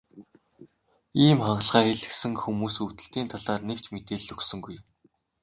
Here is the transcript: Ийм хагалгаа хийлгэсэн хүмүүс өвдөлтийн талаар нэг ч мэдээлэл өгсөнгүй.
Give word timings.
Ийм 1.23 1.37
хагалгаа 1.45 1.83
хийлгэсэн 1.85 2.33
хүмүүс 2.37 2.75
өвдөлтийн 2.83 3.27
талаар 3.31 3.61
нэг 3.67 3.79
ч 3.83 3.85
мэдээлэл 3.93 4.33
өгсөнгүй. 4.35 4.77